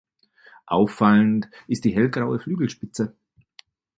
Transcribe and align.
Auffallend 0.65 1.47
ist 1.67 1.85
die 1.85 1.93
hellgraue 1.93 2.39
Flügelspitze. 2.39 3.15